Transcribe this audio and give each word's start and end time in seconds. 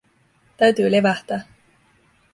Täytyy 0.57 0.91
levähtää. 0.91 1.43